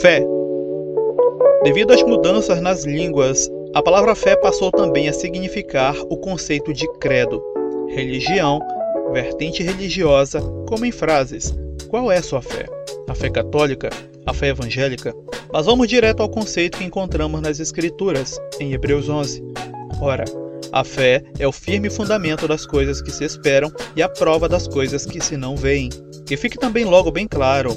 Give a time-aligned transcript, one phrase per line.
[0.00, 0.26] Fé.
[1.62, 6.90] Devido às mudanças nas línguas, a palavra fé passou também a significar o conceito de
[6.98, 7.42] credo,
[7.86, 8.60] religião,
[9.12, 11.54] vertente religiosa, como em frases:
[11.88, 12.64] Qual é sua fé?
[13.08, 13.90] A fé católica?
[14.24, 15.14] A fé evangélica?
[15.52, 19.44] Mas vamos direto ao conceito que encontramos nas Escrituras, em Hebreus 11.
[20.00, 20.24] Ora,
[20.72, 24.66] a fé é o firme fundamento das coisas que se esperam e a prova das
[24.66, 25.90] coisas que se não veem.
[26.24, 27.76] Que fique também logo bem claro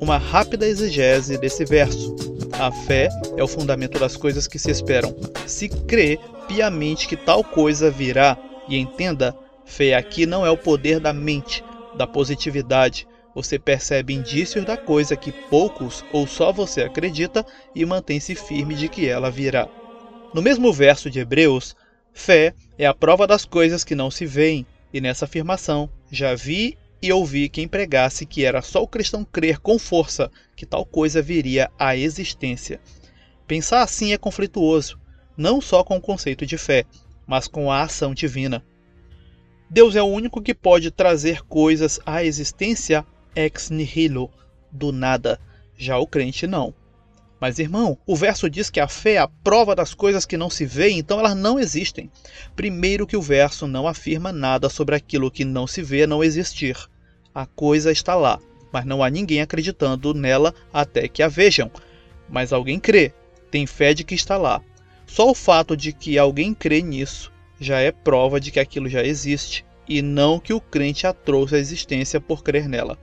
[0.00, 2.14] uma rápida exegese desse verso.
[2.52, 5.14] A fé é o fundamento das coisas que se esperam.
[5.46, 8.36] Se crê piamente que tal coisa virá,
[8.68, 11.62] e entenda, fé aqui não é o poder da mente,
[11.96, 13.06] da positividade.
[13.34, 18.88] Você percebe indícios da coisa que poucos ou só você acredita e mantém-se firme de
[18.88, 19.68] que ela virá.
[20.34, 21.76] No mesmo verso de Hebreus,
[22.12, 26.76] fé é a prova das coisas que não se veem, e nessa afirmação já vi
[27.00, 31.22] e ouvi quem pregasse que era só o cristão crer com força que tal coisa
[31.22, 32.80] viria à existência.
[33.46, 34.98] Pensar assim é conflituoso,
[35.36, 36.84] não só com o conceito de fé,
[37.26, 38.64] mas com a ação divina.
[39.70, 44.30] Deus é o único que pode trazer coisas à existência ex nihilo,
[44.72, 45.38] do nada.
[45.76, 46.74] Já o crente não.
[47.40, 50.50] Mas, irmão, o verso diz que a fé é a prova das coisas que não
[50.50, 52.10] se veem, então elas não existem.
[52.56, 56.76] Primeiro, que o verso não afirma nada sobre aquilo que não se vê não existir.
[57.32, 58.40] A coisa está lá,
[58.72, 61.70] mas não há ninguém acreditando nela até que a vejam.
[62.28, 63.12] Mas alguém crê,
[63.50, 64.60] tem fé de que está lá.
[65.06, 69.02] Só o fato de que alguém crê nisso já é prova de que aquilo já
[69.02, 72.98] existe, e não que o crente a trouxe à existência por crer nela.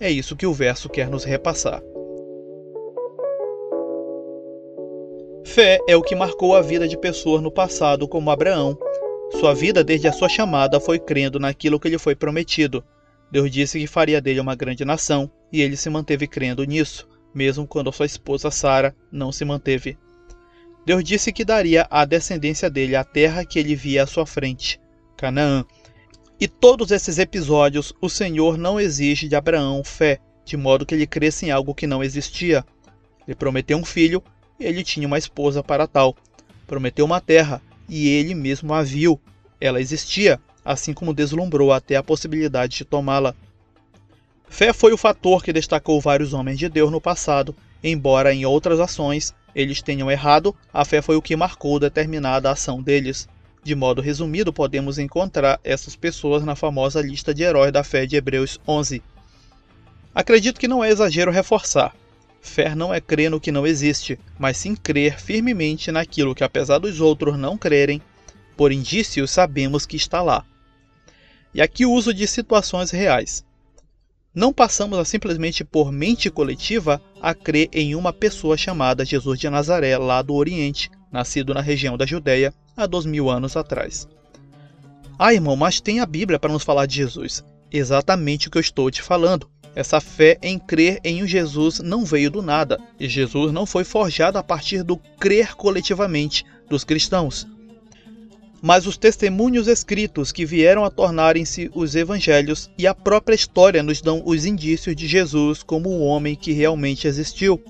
[0.00, 1.80] É isso que o verso quer nos repassar.
[5.56, 8.78] Fé é o que marcou a vida de pessoas no passado, como Abraão.
[9.40, 12.84] Sua vida, desde a sua chamada, foi crendo naquilo que lhe foi prometido.
[13.32, 17.66] Deus disse que faria dele uma grande nação, e ele se manteve crendo nisso, mesmo
[17.66, 19.96] quando sua esposa Sara não se manteve.
[20.84, 24.78] Deus disse que daria à descendência dele a terra que ele via à sua frente,
[25.16, 25.64] Canaã.
[26.38, 31.06] E todos esses episódios o Senhor não exige de Abraão fé, de modo que ele
[31.06, 32.62] cresça em algo que não existia.
[33.26, 34.22] Ele prometeu um filho
[34.58, 36.16] ele tinha uma esposa para tal.
[36.66, 39.20] Prometeu uma terra, e ele mesmo a viu.
[39.60, 43.34] Ela existia, assim como deslumbrou até a possibilidade de tomá-la.
[44.48, 48.80] Fé foi o fator que destacou vários homens de Deus no passado, embora em outras
[48.80, 53.26] ações eles tenham errado, a fé foi o que marcou determinada ação deles.
[53.64, 58.16] De modo resumido, podemos encontrar essas pessoas na famosa lista de heróis da fé de
[58.16, 59.02] Hebreus 11.
[60.14, 61.94] Acredito que não é exagero reforçar
[62.46, 66.78] Fé não é crer no que não existe, mas sim crer firmemente naquilo que, apesar
[66.78, 68.00] dos outros não crerem,
[68.56, 70.44] por indícios sabemos que está lá.
[71.52, 73.44] E aqui o uso de situações reais.
[74.34, 79.50] Não passamos a simplesmente por mente coletiva a crer em uma pessoa chamada Jesus de
[79.50, 84.06] Nazaré, lá do Oriente, nascido na região da Judéia há dois mil anos atrás.
[85.18, 87.42] Ah, irmão, mas tem a Bíblia para nos falar de Jesus.
[87.72, 89.50] Exatamente o que eu estou te falando.
[89.76, 93.84] Essa fé em crer em um Jesus não veio do nada, e Jesus não foi
[93.84, 97.46] forjado a partir do crer coletivamente dos cristãos.
[98.62, 104.00] Mas os testemunhos escritos que vieram a tornarem-se os evangelhos e a própria história nos
[104.00, 107.62] dão os indícios de Jesus como o homem que realmente existiu.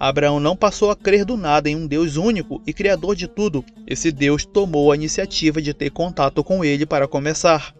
[0.00, 3.64] Abraão não passou a crer do nada em um Deus único e criador de tudo.
[3.86, 7.72] Esse Deus tomou a iniciativa de ter contato com ele para começar.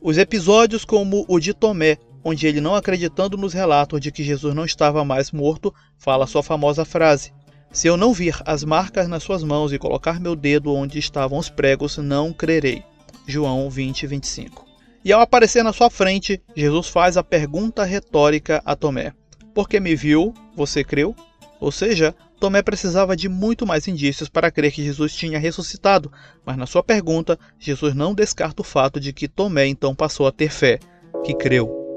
[0.00, 4.54] Os episódios como o de Tomé onde ele, não acreditando nos relatos de que Jesus
[4.54, 7.32] não estava mais morto, fala sua famosa frase:
[7.72, 11.38] Se eu não vir as marcas nas suas mãos e colocar meu dedo onde estavam
[11.38, 12.82] os pregos, não crerei.
[13.26, 14.66] João 20, 25.
[15.04, 19.12] E ao aparecer na sua frente, Jesus faz a pergunta retórica a Tomé:
[19.54, 21.14] Porque me viu, você creu?
[21.60, 26.12] Ou seja, Tomé precisava de muito mais indícios para crer que Jesus tinha ressuscitado,
[26.44, 30.32] mas na sua pergunta, Jesus não descarta o fato de que Tomé então passou a
[30.32, 30.78] ter fé,
[31.24, 31.87] que creu.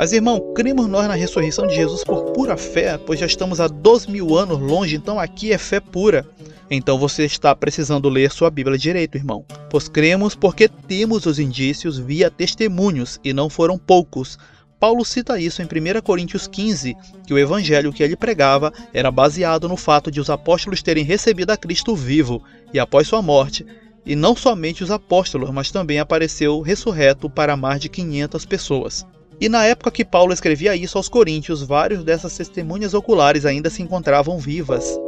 [0.00, 3.68] Mas, irmão, cremos nós na ressurreição de Jesus por pura fé, pois já estamos há
[3.68, 6.26] dois mil anos longe, então aqui é fé pura.
[6.70, 9.44] Então você está precisando ler sua Bíblia direito, irmão.
[9.68, 14.38] Pois cremos porque temos os indícios via testemunhos, e não foram poucos.
[14.78, 16.96] Paulo cita isso em 1 Coríntios 15,
[17.26, 21.50] que o evangelho que ele pregava era baseado no fato de os apóstolos terem recebido
[21.50, 22.42] a Cristo vivo,
[22.72, 23.66] e após sua morte,
[24.06, 29.06] e não somente os apóstolos, mas também apareceu ressurreto para mais de 500 pessoas.
[29.40, 33.82] E na época que Paulo escrevia isso aos Coríntios, vários dessas testemunhas oculares ainda se
[33.82, 34.98] encontravam vivas.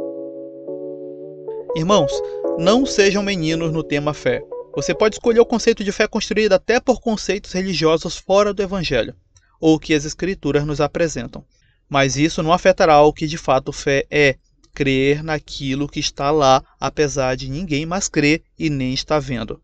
[1.75, 2.11] Irmãos,
[2.57, 4.41] não sejam meninos no tema fé.
[4.75, 9.13] Você pode escolher o conceito de fé construído até por conceitos religiosos fora do Evangelho,
[9.59, 11.45] ou que as Escrituras nos apresentam.
[11.87, 14.35] Mas isso não afetará o que de fato fé é,
[14.73, 19.61] crer naquilo que está lá, apesar de ninguém mais crer e nem está vendo.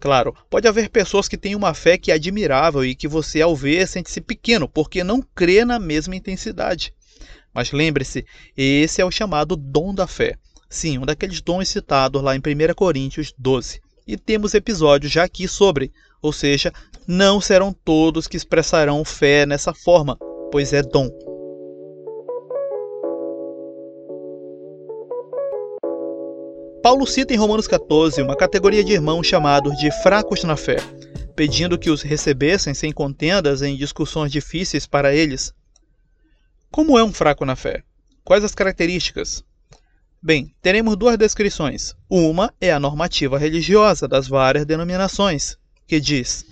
[0.00, 3.54] Claro, pode haver pessoas que têm uma fé que é admirável e que você, ao
[3.54, 6.94] ver, sente-se pequeno porque não crê na mesma intensidade.
[7.52, 8.24] Mas lembre-se,
[8.56, 10.36] esse é o chamado dom da fé.
[10.70, 13.82] Sim, um daqueles dons citados lá em 1 Coríntios 12.
[14.06, 15.92] E temos episódios já aqui sobre,
[16.22, 16.72] ou seja,
[17.06, 20.16] não serão todos que expressarão fé nessa forma,
[20.50, 21.29] pois é dom.
[26.82, 30.76] Paulo cita em Romanos 14 uma categoria de irmãos chamados de fracos na fé,
[31.36, 35.52] pedindo que os recebessem sem contendas em discussões difíceis para eles.
[36.70, 37.82] Como é um fraco na fé?
[38.24, 39.44] Quais as características?
[40.22, 41.94] Bem, teremos duas descrições.
[42.08, 46.46] Uma é a normativa religiosa das várias denominações, que diz: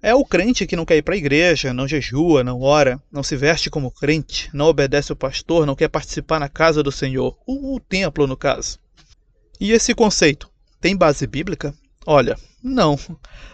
[0.00, 3.24] é o crente que não quer ir para a igreja, não jejua, não ora, não
[3.24, 7.36] se veste como crente, não obedece o pastor, não quer participar na casa do Senhor,
[7.44, 8.78] o, o templo no caso.
[9.62, 10.50] E esse conceito
[10.80, 11.72] tem base bíblica?
[12.04, 12.98] Olha, não.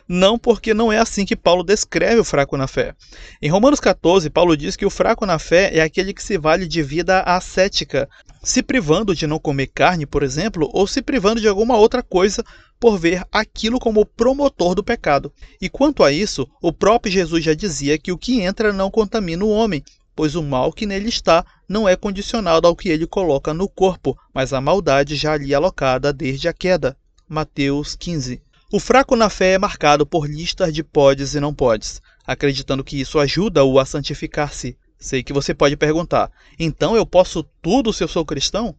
[0.08, 2.94] Não, porque não é assim que Paulo descreve o fraco na fé.
[3.42, 6.66] Em Romanos 14, Paulo diz que o fraco na fé é aquele que se vale
[6.66, 8.08] de vida ascética,
[8.42, 12.42] se privando de não comer carne, por exemplo, ou se privando de alguma outra coisa
[12.80, 15.30] por ver aquilo como promotor do pecado.
[15.60, 19.44] E quanto a isso, o próprio Jesus já dizia que o que entra não contamina
[19.44, 19.84] o homem,
[20.18, 24.18] pois o mal que nele está não é condicionado ao que ele coloca no corpo,
[24.34, 26.96] mas à maldade já ali alocada desde a queda.
[27.28, 28.42] Mateus 15.
[28.72, 33.00] O fraco na fé é marcado por listas de podes e não podes, acreditando que
[33.00, 34.76] isso ajuda-o a santificar-se.
[34.98, 38.74] Sei que você pode perguntar: então eu posso tudo se eu sou cristão?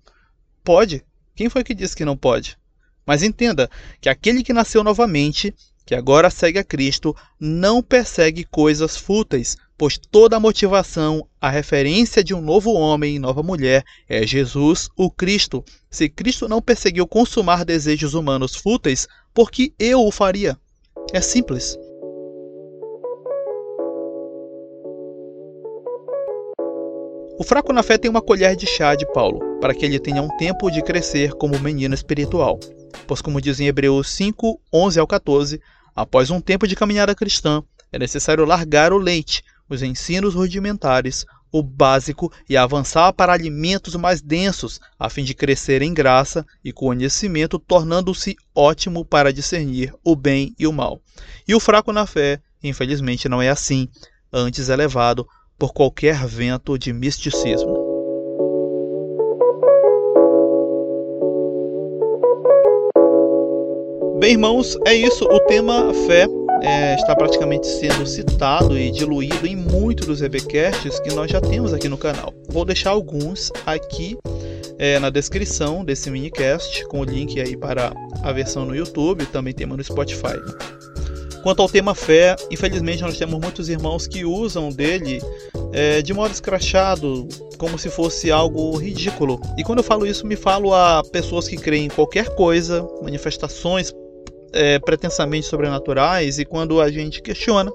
[0.62, 1.06] Pode.
[1.38, 2.58] Quem foi que disse que não pode?
[3.06, 3.70] Mas entenda
[4.02, 5.56] que aquele que nasceu novamente,
[5.90, 12.24] que agora segue a Cristo, não persegue coisas fúteis, pois toda a motivação, a referência
[12.24, 15.66] de um novo homem e nova mulher é Jesus, o Cristo.
[15.90, 20.56] Se Cristo não perseguiu consumar desejos humanos fúteis, por que eu o faria?
[21.12, 21.76] É simples.
[27.40, 30.22] O fraco na fé tem uma colher de chá de Paulo, para que ele tenha
[30.22, 32.60] um tempo de crescer como menino espiritual.
[33.08, 35.60] Pois, como diz em Hebreus 5, 11 ao 14,
[35.96, 41.64] após um tempo de caminhada cristã, é necessário largar o leite, os ensinos rudimentares, o
[41.64, 47.58] básico e avançar para alimentos mais densos, a fim de crescer em graça e conhecimento,
[47.58, 51.02] tornando-se ótimo para discernir o bem e o mal.
[51.48, 53.90] E o fraco na fé, infelizmente, não é assim,
[54.32, 55.28] antes é levado
[55.58, 57.79] por qualquer vento de misticismo.
[64.20, 65.24] Bem, irmãos, é isso.
[65.24, 66.28] O tema fé
[66.62, 71.74] é, está praticamente sendo citado e diluído em muitos dos EBcasts que nós já temos
[71.74, 72.34] aqui no canal.
[72.50, 74.18] Vou deixar alguns aqui
[74.78, 79.54] é, na descrição desse minicast, com o link aí para a versão no YouTube, também
[79.54, 80.36] temos no Spotify.
[81.42, 85.22] Quanto ao tema fé, infelizmente nós temos muitos irmãos que usam dele
[85.72, 87.26] é, de modo escrachado,
[87.58, 89.40] como se fosse algo ridículo.
[89.58, 93.94] E quando eu falo isso, me falo a pessoas que creem em qualquer coisa, manifestações
[94.54, 97.72] é, pretensamente sobrenaturais e quando a gente questiona,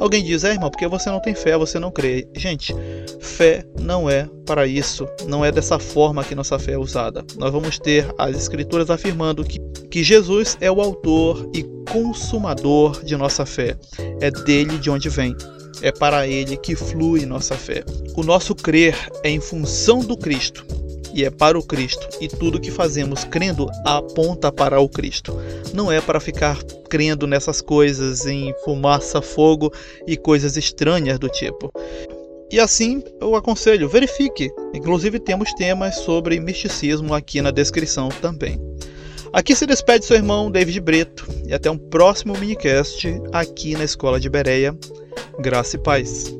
[0.00, 2.26] alguém diz: É, irmão, porque você não tem fé, você não crê.
[2.34, 2.74] Gente,
[3.20, 7.24] fé não é para isso, não é dessa forma que nossa fé é usada.
[7.36, 9.58] Nós vamos ter as Escrituras afirmando que,
[9.90, 13.76] que Jesus é o autor e consumador de nossa fé,
[14.20, 15.34] é dele de onde vem.
[15.80, 17.84] É para ele que flui nossa fé.
[18.16, 20.66] O nosso crer é em função do Cristo
[21.18, 25.36] e é para o Cristo, e tudo que fazemos crendo aponta para o Cristo.
[25.74, 29.72] Não é para ficar crendo nessas coisas em fumaça, fogo
[30.06, 31.72] e coisas estranhas do tipo.
[32.52, 34.48] E assim eu aconselho, verifique.
[34.72, 38.56] Inclusive temos temas sobre misticismo aqui na descrição também.
[39.32, 44.20] Aqui se despede seu irmão David Brito e até um próximo minicast aqui na Escola
[44.20, 44.72] de Bereia.
[45.40, 46.32] Graça e paz.